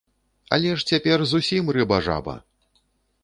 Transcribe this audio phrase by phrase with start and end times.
[0.55, 2.35] Але ж цяпер зусім рыба-жаба!